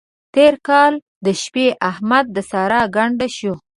[0.33, 3.53] تېر کال دا شپې احمد د سارا ګنډه شو.